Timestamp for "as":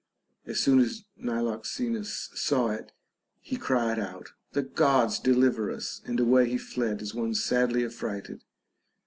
0.47-0.59, 0.79-1.03, 7.03-7.13